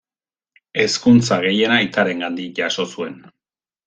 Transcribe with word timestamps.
Hezkuntza 0.83 1.37
gehiena 1.45 1.77
aitarengandik 1.81 2.55
jaso 2.61 2.87
zuen. 2.97 3.19